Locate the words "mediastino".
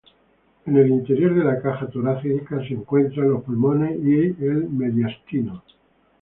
4.67-5.63